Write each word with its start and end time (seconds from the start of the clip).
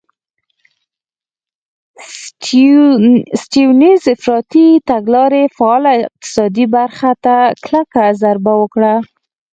د 1.95 1.97
سټیونز 3.41 4.01
افراطي 4.15 4.67
تګلارې 4.89 5.43
فعاله 5.55 5.91
اقتصادي 6.07 6.65
برخه 6.75 7.11
ته 7.23 7.35
کلکه 7.65 8.03
ضربه 8.21 8.53
ورکړه. 8.57 8.93